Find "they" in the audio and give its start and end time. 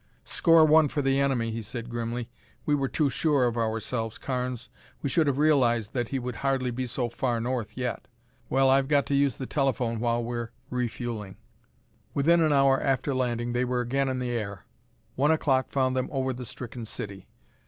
13.53-13.63